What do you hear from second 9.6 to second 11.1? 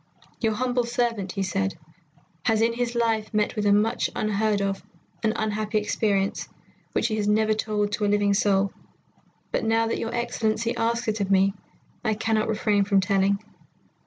now that your Excellency asks